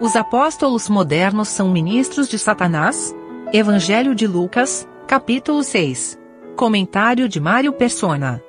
[0.00, 3.12] Os apóstolos modernos são ministros de Satanás?
[3.52, 6.16] Evangelho de Lucas, capítulo 6.
[6.54, 8.40] Comentário de Mário Persona.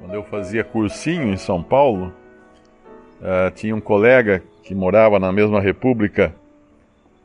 [0.00, 2.14] Quando eu fazia cursinho em São Paulo,
[3.20, 6.34] uh, tinha um colega que morava na mesma república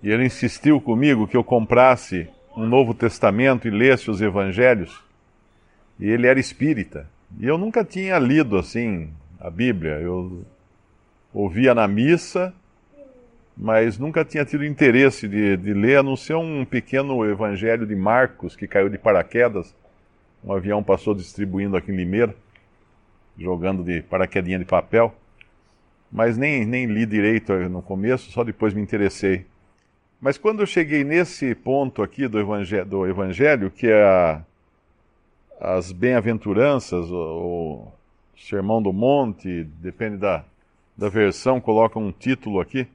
[0.03, 5.01] e ele insistiu comigo que eu comprasse um Novo Testamento e lesse os Evangelhos.
[5.97, 7.14] E ele era espírita.
[7.39, 9.99] E eu nunca tinha lido assim a Bíblia.
[9.99, 10.45] Eu
[11.33, 12.53] ouvia na missa,
[13.57, 17.95] mas nunca tinha tido interesse de, de ler, a não ser um pequeno Evangelho de
[17.95, 19.75] Marcos que caiu de paraquedas.
[20.43, 22.35] Um avião passou distribuindo aqui em Limeira,
[23.37, 25.13] jogando de paraquedinha de papel.
[26.11, 29.45] Mas nem, nem li direito no começo, só depois me interessei.
[30.21, 34.41] Mas quando eu cheguei nesse ponto aqui do Evangelho, do evangelho que é a,
[35.59, 37.87] as bem-aventuranças, o,
[38.37, 40.43] Sermão do Monte, depende da,
[40.97, 42.87] da versão, coloca um título aqui.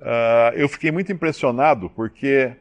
[0.00, 2.52] Uh, eu fiquei muito impressionado porque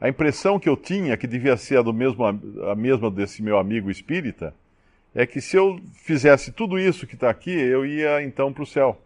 [0.00, 3.58] a impressão que eu tinha, que devia ser a, do mesmo, a mesma desse meu
[3.58, 4.54] amigo espírita,
[5.14, 8.66] é que se eu fizesse tudo isso que está aqui, eu ia então para o
[8.66, 8.98] céu.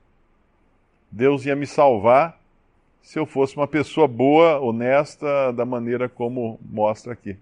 [1.11, 2.39] Deus ia me salvar
[3.03, 7.37] se eu fosse uma pessoa boa, honesta, da maneira como mostra aqui.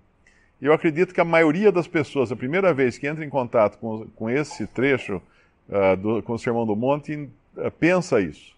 [0.60, 4.06] Eu acredito que a maioria das pessoas, a primeira vez que entra em contato com,
[4.14, 5.22] com esse trecho
[5.68, 8.54] uh, do, com o Sermão do Monte, uh, pensa isso.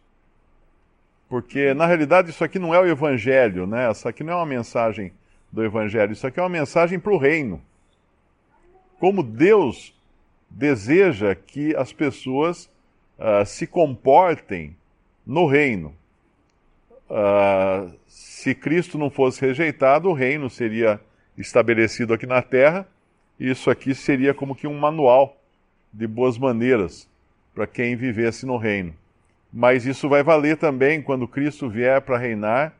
[1.28, 3.90] Porque, na realidade, isso aqui não é o Evangelho, né?
[3.90, 5.12] Isso aqui não é uma mensagem
[5.50, 7.62] do Evangelho, isso aqui é uma mensagem para o reino.
[8.98, 9.94] Como Deus
[10.50, 12.68] deseja que as pessoas
[13.18, 14.76] uh, se comportem
[15.26, 15.94] no reino.
[17.08, 21.00] Uh, se Cristo não fosse rejeitado, o reino seria
[21.36, 22.86] estabelecido aqui na terra.
[23.38, 25.36] Isso aqui seria como que um manual
[25.92, 27.08] de boas maneiras
[27.54, 28.94] para quem vivesse no reino.
[29.52, 32.74] Mas isso vai valer também quando Cristo vier para reinar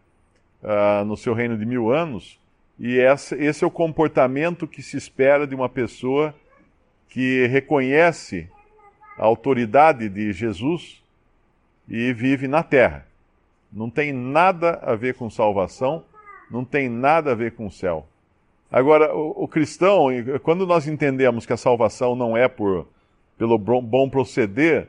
[0.62, 2.40] uh, no seu reino de mil anos.
[2.78, 6.34] E essa, esse é o comportamento que se espera de uma pessoa
[7.08, 8.48] que reconhece
[9.18, 11.02] a autoridade de Jesus
[11.86, 13.06] e vive na terra.
[13.70, 16.04] Não tem nada a ver com salvação,
[16.50, 18.06] não tem nada a ver com o céu.
[18.72, 20.06] Agora, o, o cristão,
[20.42, 22.88] quando nós entendemos que a salvação não é por,
[23.36, 24.88] pelo bom proceder,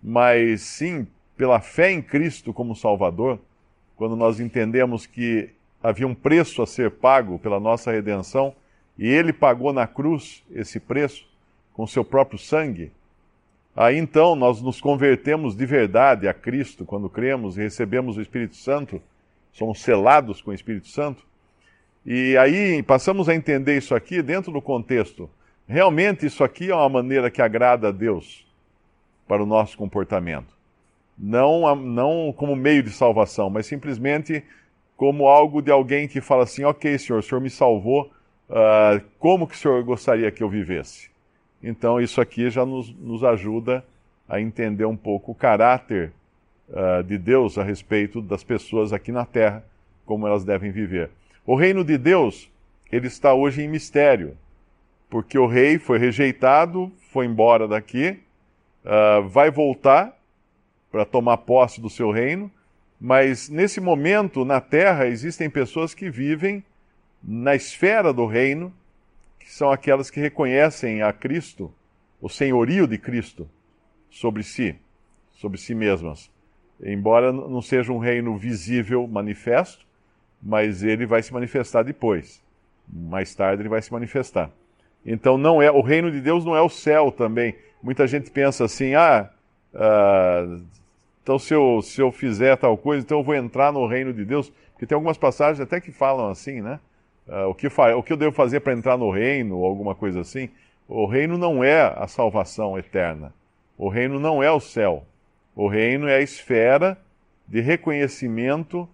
[0.00, 3.40] mas sim pela fé em Cristo como Salvador,
[3.96, 5.50] quando nós entendemos que
[5.82, 8.54] havia um preço a ser pago pela nossa redenção
[8.96, 11.26] e Ele pagou na cruz esse preço
[11.74, 12.92] com seu próprio sangue,
[13.76, 18.56] Aí então nós nos convertemos de verdade a Cristo quando cremos e recebemos o Espírito
[18.56, 19.02] Santo,
[19.52, 21.22] somos selados com o Espírito Santo.
[22.06, 25.28] E aí passamos a entender isso aqui dentro do contexto.
[25.66, 28.46] Realmente isso aqui é uma maneira que agrada a Deus
[29.26, 30.54] para o nosso comportamento.
[31.18, 34.44] Não, não como meio de salvação, mas simplesmente
[34.96, 38.08] como algo de alguém que fala assim: Ok, Senhor, o Senhor me salvou,
[38.48, 41.10] uh, como que o Senhor gostaria que eu vivesse?
[41.60, 43.84] Então, isso aqui já nos, nos ajuda
[44.28, 46.12] a entender um pouco o caráter
[46.68, 49.64] uh, de Deus a respeito das pessoas aqui na terra,
[50.04, 51.10] como elas devem viver.
[51.46, 52.50] O reino de Deus,
[52.90, 54.36] ele está hoje em mistério,
[55.08, 58.18] porque o rei foi rejeitado, foi embora daqui,
[58.84, 60.18] uh, vai voltar
[60.90, 62.50] para tomar posse do seu reino,
[63.00, 66.64] mas nesse momento na terra existem pessoas que vivem
[67.22, 68.74] na esfera do reino
[69.38, 71.72] que são aquelas que reconhecem a Cristo,
[72.20, 73.48] o senhorio de Cristo
[74.10, 74.74] sobre si,
[75.30, 76.28] sobre si mesmas.
[76.82, 79.85] Embora não seja um reino visível, manifesto,
[80.42, 82.42] mas ele vai se manifestar depois.
[82.88, 84.50] Mais tarde ele vai se manifestar.
[85.04, 87.54] Então não é o reino de Deus não é o céu também.
[87.82, 89.30] Muita gente pensa assim, ah,
[89.74, 90.58] ah
[91.22, 94.24] então se eu, se eu fizer tal coisa, então eu vou entrar no reino de
[94.24, 94.52] Deus.
[94.72, 96.78] Porque tem algumas passagens até que falam assim, né?
[97.26, 100.20] Uh, o, que o que eu devo fazer para entrar no reino, ou alguma coisa
[100.20, 100.48] assim.
[100.86, 103.34] O reino não é a salvação eterna.
[103.76, 105.04] O reino não é o céu.
[105.54, 106.96] O reino é a esfera
[107.48, 108.88] de reconhecimento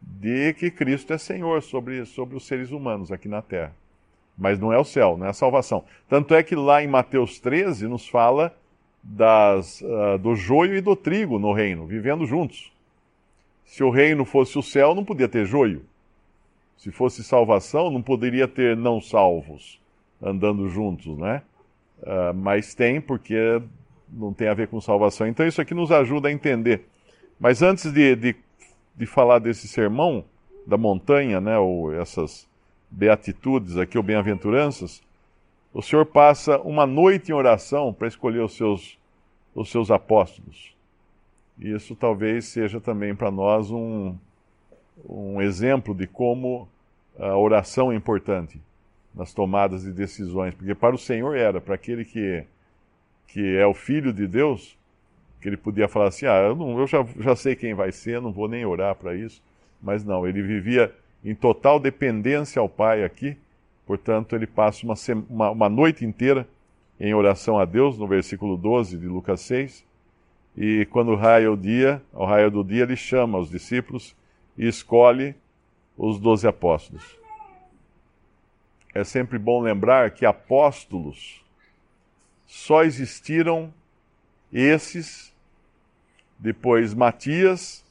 [0.00, 3.74] de que Cristo é Senhor sobre, sobre os seres humanos aqui na terra.
[4.36, 5.84] Mas não é o céu, não é a salvação.
[6.08, 8.54] Tanto é que lá em Mateus 13 nos fala
[9.02, 12.72] das, uh, do joio e do trigo no reino, vivendo juntos.
[13.64, 15.84] Se o reino fosse o céu, não podia ter joio.
[16.76, 19.80] Se fosse salvação, não poderia ter não salvos
[20.22, 21.42] andando juntos, né?
[22.02, 23.60] Uh, mas tem, porque
[24.08, 25.26] não tem a ver com salvação.
[25.26, 26.84] Então isso aqui nos ajuda a entender.
[27.38, 28.36] Mas antes de, de,
[28.98, 30.24] de falar desse sermão
[30.66, 32.48] da montanha, né, ou essas
[32.90, 35.00] beatitudes aqui, ou bem-aventuranças,
[35.72, 38.98] o Senhor passa uma noite em oração para escolher os seus,
[39.54, 40.74] os seus apóstolos.
[41.58, 44.16] E isso talvez seja também para nós um,
[45.08, 46.68] um exemplo de como
[47.16, 48.60] a oração é importante
[49.14, 52.44] nas tomadas de decisões, porque para o Senhor era, para aquele que,
[53.28, 54.76] que é o Filho de Deus,
[55.40, 58.20] que ele podia falar assim: ah, eu, não, eu já, já sei quem vai ser,
[58.20, 59.42] não vou nem orar para isso.
[59.80, 60.92] Mas não, ele vivia
[61.24, 63.36] em total dependência ao Pai aqui,
[63.86, 64.94] portanto, ele passa uma,
[65.28, 66.46] uma, uma noite inteira
[66.98, 69.84] em oração a Deus, no versículo 12 de Lucas 6.
[70.56, 74.16] E quando raia o dia, ao raio do dia, ele chama os discípulos
[74.56, 75.34] e escolhe
[75.96, 77.16] os doze apóstolos.
[78.92, 81.44] É sempre bom lembrar que apóstolos
[82.44, 83.72] só existiram
[84.52, 85.32] esses,
[86.38, 87.84] depois Matias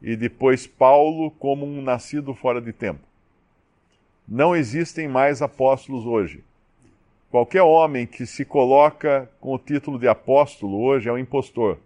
[0.00, 3.00] e depois Paulo como um nascido fora de tempo.
[4.26, 6.42] Não existem mais apóstolos hoje.
[7.30, 11.78] Qualquer homem que se coloca com o título de apóstolo hoje é um impostor.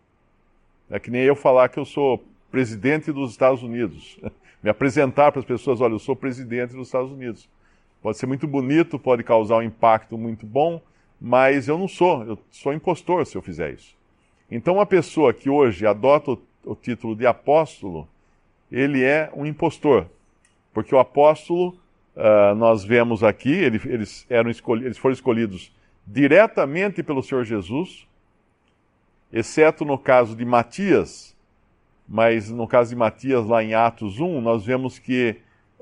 [0.90, 4.18] É que nem eu falar que eu sou presidente dos Estados Unidos.
[4.62, 7.48] Me apresentar para as pessoas, olha, eu sou presidente dos Estados Unidos.
[8.02, 10.80] Pode ser muito bonito, pode causar um impacto muito bom,
[11.20, 13.95] mas eu não sou, eu sou impostor se eu fizer isso.
[14.50, 18.08] Então, uma pessoa que hoje adota o, título de apóstolo,
[18.70, 20.06] ele é um impostor.
[20.72, 21.78] Porque o apóstolo,
[22.14, 25.72] uh, nós vemos aqui, ele, eles, eram eles foram escolhidos
[26.06, 28.06] diretamente pelo Senhor Jesus,
[29.32, 31.34] exceto no caso de Matias,
[32.08, 35.36] mas no caso de Matias, lá em Atos 1, nós vemos que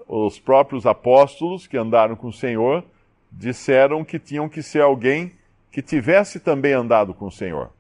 [0.08, 2.82] os próprios apóstolos que andaram com o Senhor
[3.30, 5.32] disseram que tinham que ser alguém
[5.70, 7.70] que tivesse também andado com o Senhor.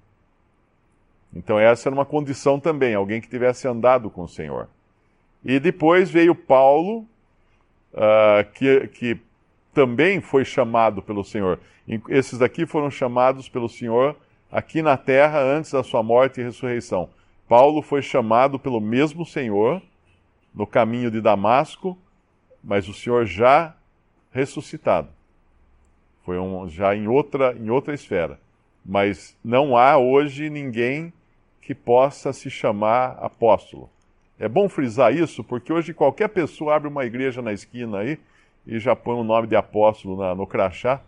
[1.34, 4.68] Então, essa era uma condição também, alguém que tivesse andado com o Senhor.
[5.44, 7.06] E depois veio Paulo,
[7.92, 9.20] uh, que, que
[9.72, 11.58] também foi chamado pelo Senhor.
[12.08, 14.16] Esses daqui foram chamados pelo Senhor
[14.50, 17.10] aqui na terra antes da sua morte e ressurreição.
[17.48, 19.82] Paulo foi chamado pelo mesmo Senhor
[20.54, 21.98] no caminho de Damasco,
[22.62, 23.74] mas o Senhor já
[24.30, 25.08] ressuscitado.
[26.24, 28.38] Foi um, já em outra, em outra esfera.
[28.84, 31.12] Mas não há hoje ninguém
[31.64, 33.88] que possa se chamar apóstolo.
[34.38, 38.18] É bom frisar isso, porque hoje qualquer pessoa abre uma igreja na esquina aí
[38.66, 41.00] e já põe o nome de apóstolo na, no crachá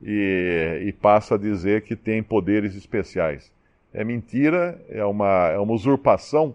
[0.00, 3.52] e, e, passa a dizer que tem poderes especiais.
[3.92, 6.54] É mentira, é uma, é uma usurpação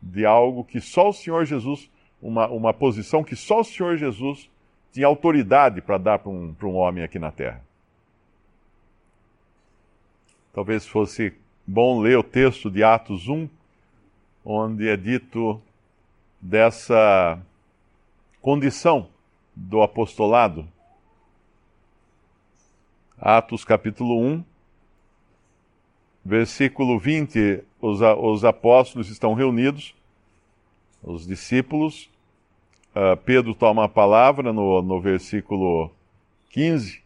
[0.00, 1.90] de algo que só o Senhor Jesus,
[2.22, 4.50] uma, uma posição que só o Senhor Jesus
[4.92, 7.62] tinha autoridade para dar para um, um homem aqui na terra.
[10.54, 11.34] Talvez fosse
[11.66, 13.48] bom ler o texto de Atos 1,
[14.44, 15.60] onde é dito
[16.40, 17.40] dessa
[18.40, 19.08] condição
[19.54, 20.66] do apostolado.
[23.18, 24.44] Atos capítulo 1,
[26.24, 29.94] versículo 20, os, os apóstolos estão reunidos,
[31.02, 32.10] os discípulos.
[32.94, 35.90] Uh, Pedro toma a palavra no, no versículo
[36.50, 37.01] 15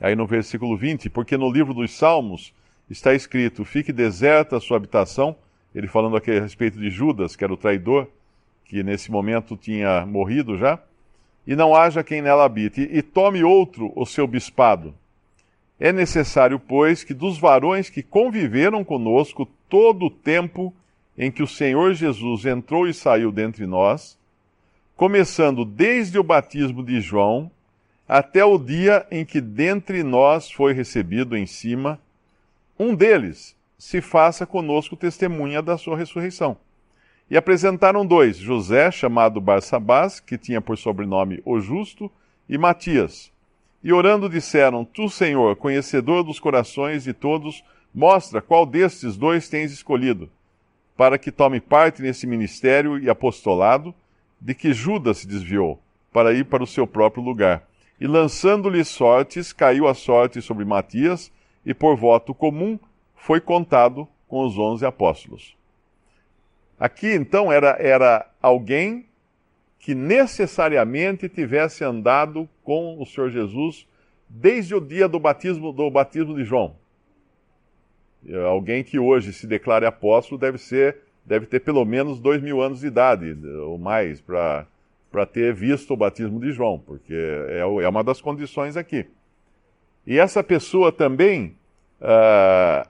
[0.00, 2.52] aí no versículo 20, porque no livro dos Salmos
[2.88, 5.36] está escrito: Fique deserta a sua habitação.
[5.74, 8.06] Ele falando aqui a respeito de Judas, que era o traidor,
[8.64, 10.78] que nesse momento tinha morrido já.
[11.46, 14.94] E não haja quem nela habite, e tome outro o seu bispado.
[15.78, 20.72] É necessário, pois, que dos varões que conviveram conosco todo o tempo
[21.18, 24.18] em que o Senhor Jesus entrou e saiu dentre nós,
[24.96, 27.50] começando desde o batismo de João
[28.08, 31.98] até o dia em que dentre nós foi recebido em cima,
[32.78, 36.56] um deles se faça conosco testemunha da sua ressurreição.
[37.30, 42.10] E apresentaram dois, José, chamado Barsabás, que tinha por sobrenome o Justo,
[42.46, 43.32] e Matias.
[43.82, 49.72] E orando disseram: Tu, Senhor, conhecedor dos corações de todos, mostra qual destes dois tens
[49.72, 50.28] escolhido,
[50.94, 53.94] para que tome parte nesse ministério e apostolado,
[54.38, 55.80] de que Judas se desviou,
[56.12, 57.66] para ir para o seu próprio lugar
[58.04, 61.32] e lançando-lhe sortes, caiu a sorte sobre Matias,
[61.64, 62.78] e por voto comum
[63.16, 65.56] foi contado com os onze apóstolos.
[66.78, 69.06] Aqui então era, era alguém
[69.78, 73.86] que necessariamente tivesse andado com o Senhor Jesus
[74.28, 76.76] desde o dia do batismo, do batismo de João.
[78.46, 82.80] Alguém que hoje se declare apóstolo deve ser, deve ter pelo menos dois mil anos
[82.80, 84.66] de idade ou mais para
[85.14, 89.06] para ter visto o batismo de João, porque é, é, uma das condições aqui.
[90.04, 91.54] E essa pessoa também,
[92.00, 92.84] uh,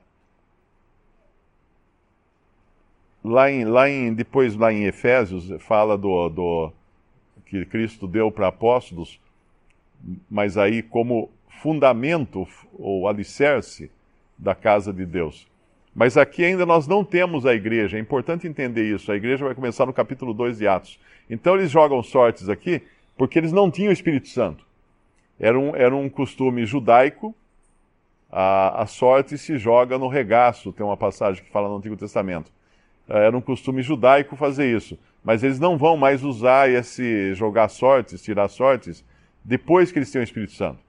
[3.22, 6.72] lá, em, lá em, depois lá em Efésios, fala do, do
[7.44, 9.20] que Cristo deu para apóstolos,
[10.30, 11.30] mas aí como
[11.62, 13.90] fundamento ou alicerce
[14.38, 15.46] da casa de Deus.
[15.94, 19.12] Mas aqui ainda nós não temos a igreja, é importante entender isso.
[19.12, 20.98] A igreja vai começar no capítulo 2 de Atos.
[21.30, 22.82] Então eles jogam sortes aqui
[23.16, 24.66] porque eles não tinham o Espírito Santo.
[25.38, 27.34] Era um, era um costume judaico,
[28.30, 32.50] a, a sorte se joga no regaço, tem uma passagem que fala no Antigo Testamento.
[33.08, 34.98] Era um costume judaico fazer isso.
[35.22, 39.04] Mas eles não vão mais usar esse jogar sortes, tirar sortes,
[39.44, 40.80] depois que eles têm o Espírito Santo.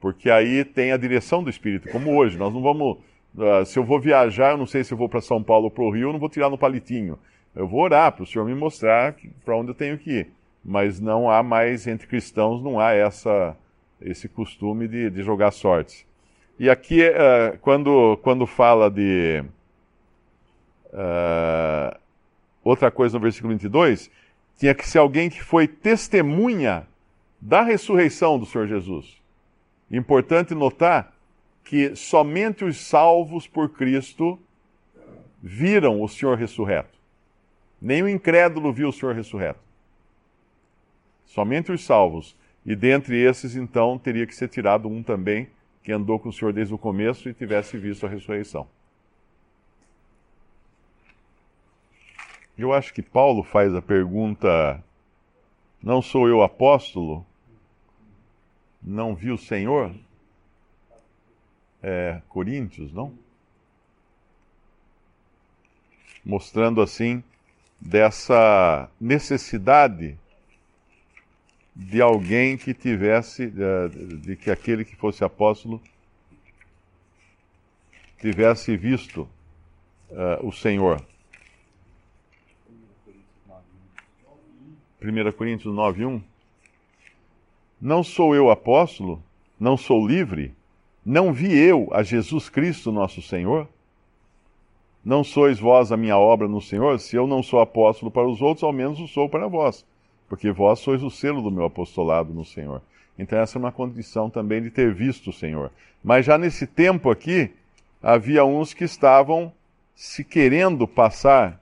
[0.00, 2.38] Porque aí tem a direção do Espírito, como hoje.
[2.38, 2.98] Nós não vamos.
[3.36, 5.70] Uh, se eu vou viajar, eu não sei se eu vou para São Paulo ou
[5.70, 7.18] para o Rio, eu não vou tirar no palitinho.
[7.54, 9.14] Eu vou orar para o Senhor me mostrar
[9.44, 10.28] para onde eu tenho que ir.
[10.64, 13.56] Mas não há mais, entre cristãos, não há essa,
[14.00, 16.06] esse costume de, de jogar sortes.
[16.58, 19.44] E aqui, uh, quando, quando fala de.
[20.92, 21.98] Uh,
[22.62, 24.10] outra coisa no versículo 22,
[24.56, 26.86] tinha que ser alguém que foi testemunha
[27.40, 29.20] da ressurreição do Senhor Jesus.
[29.90, 31.13] Importante notar
[31.64, 34.38] que somente os salvos por Cristo
[35.42, 36.98] viram o Senhor ressurreto.
[37.82, 39.60] O incrédulo viu o Senhor ressurreto.
[41.26, 42.36] Somente os salvos.
[42.64, 45.48] E dentre esses, então, teria que ser tirado um também
[45.82, 48.66] que andou com o Senhor desde o começo e tivesse visto a ressurreição.
[52.56, 54.82] Eu acho que Paulo faz a pergunta:
[55.82, 57.26] Não sou eu apóstolo?
[58.82, 59.94] Não vi o Senhor?
[61.86, 63.12] É, Coríntios, não?
[66.24, 67.22] Mostrando assim
[67.78, 70.18] dessa necessidade
[71.76, 73.52] de alguém que tivesse,
[74.22, 75.78] de que aquele que fosse apóstolo
[78.18, 79.28] tivesse visto
[80.10, 81.04] uh, o Senhor.
[85.02, 86.22] 1 Coríntios 9, 1.
[87.78, 89.22] Não sou eu apóstolo,
[89.60, 90.54] não sou livre,
[91.04, 93.68] não vi eu a Jesus Cristo nosso Senhor?
[95.04, 96.98] Não sois vós a minha obra no Senhor?
[96.98, 99.84] Se eu não sou apóstolo para os outros, ao menos o sou para vós,
[100.28, 102.80] porque vós sois o selo do meu apostolado no Senhor.
[103.18, 105.70] Então, essa é uma condição também de ter visto o Senhor.
[106.02, 107.50] Mas já nesse tempo aqui,
[108.02, 109.52] havia uns que estavam
[109.94, 111.60] se querendo passar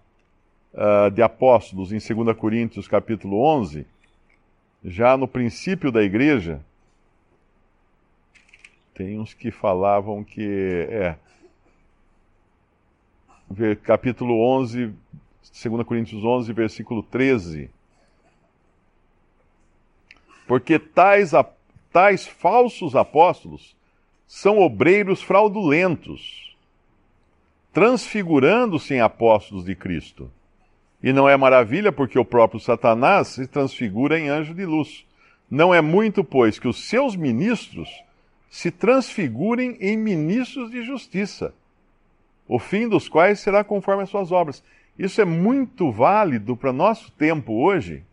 [0.73, 3.87] uh, de apóstolos, em 2 Coríntios capítulo 11,
[4.85, 6.61] já no princípio da igreja,
[8.95, 11.17] tem uns que falavam que é
[13.83, 14.93] capítulo 11,
[15.53, 17.71] 2 Coríntios 11, versículo 13.
[20.47, 21.33] Porque tais,
[21.93, 23.77] tais falsos apóstolos
[24.27, 26.57] são obreiros fraudulentos,
[27.73, 30.31] transfigurando-se em apóstolos de Cristo.
[31.03, 35.05] E não é maravilha, porque o próprio Satanás se transfigura em anjo de luz.
[35.51, 37.91] Não é muito, pois, que os seus ministros
[38.53, 41.55] se transfigurem em ministros de justiça,
[42.47, 44.63] o fim dos quais será conforme as suas obras.
[44.99, 48.05] Isso é muito válido para nosso tempo hoje,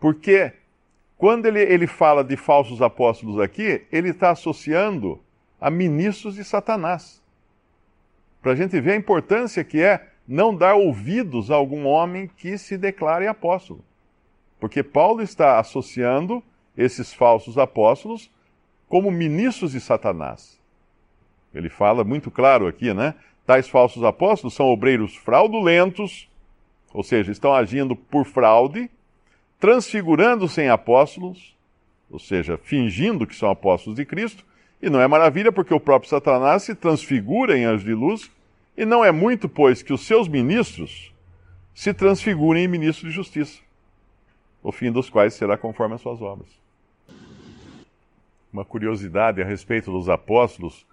[0.00, 0.54] porque
[1.18, 5.20] quando ele, ele fala de falsos apóstolos aqui, ele está associando
[5.60, 7.22] a ministros de Satanás.
[8.40, 12.56] Para a gente ver a importância que é não dar ouvidos a algum homem que
[12.56, 13.84] se declare apóstolo.
[14.58, 16.42] Porque Paulo está associando
[16.74, 18.30] esses falsos apóstolos
[18.88, 20.58] como ministros de Satanás.
[21.54, 23.14] Ele fala muito claro aqui, né?
[23.46, 26.28] Tais falsos apóstolos são obreiros fraudulentos,
[26.92, 28.90] ou seja, estão agindo por fraude,
[29.58, 31.56] transfigurando-se em apóstolos,
[32.10, 34.44] ou seja, fingindo que são apóstolos de Cristo,
[34.80, 38.30] e não é maravilha porque o próprio Satanás se transfigura em anjo de luz,
[38.76, 41.12] e não é muito, pois, que os seus ministros
[41.74, 43.60] se transfigurem em ministros de justiça,
[44.62, 46.67] o fim dos quais será conforme as suas obras
[48.58, 50.84] uma curiosidade a respeito dos apóstolos,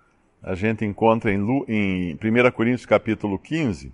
[0.43, 3.91] a gente encontra em, em 1 Coríntios capítulo 15, uh,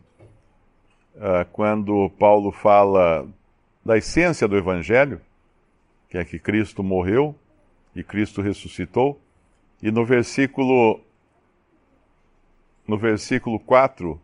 [1.21, 3.25] ah, quando Paulo fala
[3.83, 5.21] da essência do Evangelho,
[6.09, 7.33] que é que Cristo morreu
[7.95, 9.17] e Cristo ressuscitou,
[9.81, 10.99] e no versículo,
[12.85, 14.19] no versículo 4,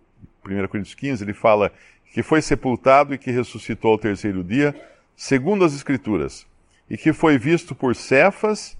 [0.46, 1.72] 1 Coríntios 15, ele fala
[2.12, 4.76] que foi sepultado e que ressuscitou ao terceiro dia,
[5.16, 6.46] segundo as Escrituras,
[6.90, 8.78] e que foi visto por Cefas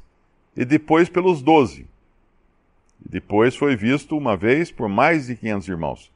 [0.58, 1.86] e depois pelos doze.
[3.00, 6.12] Depois foi visto uma vez por mais de 500 irmãos,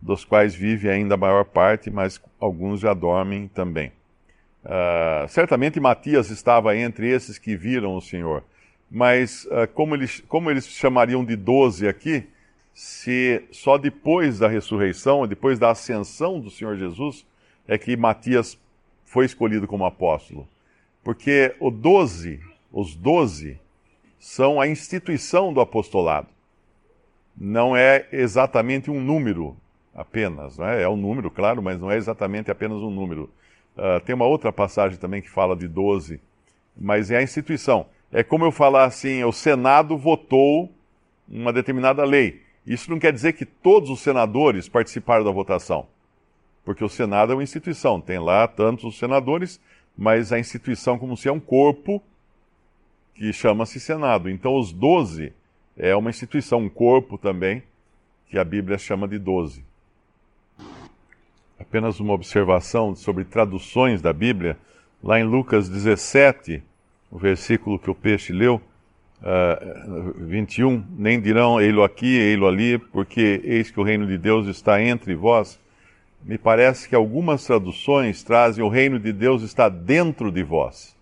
[0.00, 3.92] dos quais vive ainda a maior parte, mas alguns já dormem também.
[4.64, 8.44] Uh, certamente Matias estava entre esses que viram o Senhor,
[8.88, 12.24] mas uh, como, eles, como eles chamariam de doze aqui,
[12.72, 17.26] se só depois da ressurreição, depois da ascensão do Senhor Jesus,
[17.66, 18.56] é que Matias
[19.04, 20.48] foi escolhido como apóstolo.
[21.02, 22.40] Porque o doze
[22.72, 23.58] os doze
[24.22, 26.28] são a instituição do apostolado.
[27.36, 29.56] Não é exatamente um número
[29.92, 30.82] apenas, é?
[30.82, 33.28] é um número, claro, mas não é exatamente apenas um número.
[33.76, 36.20] Uh, tem uma outra passagem também que fala de doze,
[36.76, 37.86] mas é a instituição.
[38.12, 40.70] É como eu falar assim: o Senado votou
[41.28, 42.42] uma determinada lei.
[42.64, 45.88] Isso não quer dizer que todos os senadores participaram da votação,
[46.64, 49.60] porque o Senado é uma instituição, tem lá tantos os senadores,
[49.98, 52.00] mas a instituição, como se é um corpo,
[53.14, 54.28] que chama-se Senado.
[54.28, 55.32] Então, os doze
[55.76, 57.62] é uma instituição, um corpo também,
[58.28, 59.64] que a Bíblia chama de doze.
[61.58, 64.56] Apenas uma observação sobre traduções da Bíblia.
[65.02, 66.62] Lá em Lucas 17,
[67.10, 68.60] o versículo que o peixe leu,
[69.20, 74.46] uh, 21, nem dirão ei-lo aqui, ei-lo ali, porque eis que o reino de Deus
[74.46, 75.60] está entre vós.
[76.24, 80.96] Me parece que algumas traduções trazem o reino de Deus está dentro de vós,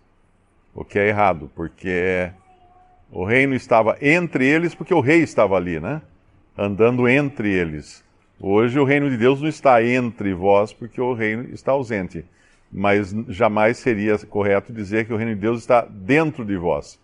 [0.73, 2.31] o que é errado, porque
[3.11, 6.01] o reino estava entre eles, porque o rei estava ali, né?
[6.57, 8.03] Andando entre eles.
[8.39, 12.25] Hoje o reino de Deus não está entre vós, porque o reino está ausente.
[12.71, 16.99] Mas jamais seria correto dizer que o reino de Deus está dentro de vós.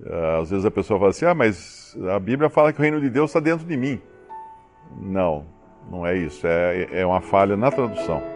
[0.00, 3.00] Uh, às vezes a pessoa fala assim: ah, mas a Bíblia fala que o reino
[3.00, 4.00] de Deus está dentro de mim.
[5.00, 5.46] Não,
[5.90, 6.46] não é isso.
[6.46, 8.35] É, é uma falha na tradução.